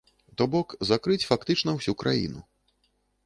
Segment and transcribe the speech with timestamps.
[0.41, 2.41] То бок, закрыць фактычна ўсю краіну.